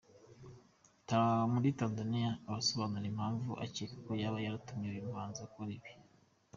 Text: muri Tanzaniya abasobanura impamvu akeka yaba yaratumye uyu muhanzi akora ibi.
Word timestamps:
muri 1.53 1.69
Tanzaniya 1.79 2.31
abasobanura 2.49 3.05
impamvu 3.11 3.49
akeka 3.65 4.11
yaba 4.21 4.37
yaratumye 4.45 4.85
uyu 4.91 5.07
muhanzi 5.09 5.39
akora 5.47 5.69
ibi. 5.77 5.89